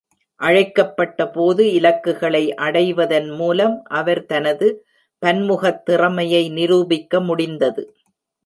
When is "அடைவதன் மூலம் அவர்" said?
2.55-4.25